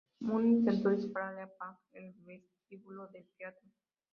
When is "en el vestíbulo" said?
1.93-3.05